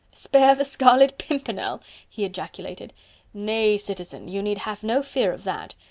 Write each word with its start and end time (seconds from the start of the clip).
spare 0.13 0.55
the 0.55 0.65
Scarlet 0.65 1.19
Pimpernel!..." 1.19 1.79
he 2.09 2.25
ejaculated. 2.25 2.91
"Nay, 3.35 3.77
Citizen, 3.77 4.27
you 4.27 4.41
need 4.41 4.57
have 4.57 4.81
no 4.81 5.03
fear 5.03 5.31
of 5.31 5.43
that. 5.43 5.75